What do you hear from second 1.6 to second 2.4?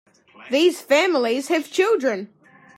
children.